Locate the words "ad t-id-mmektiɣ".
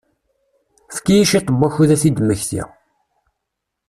1.95-2.67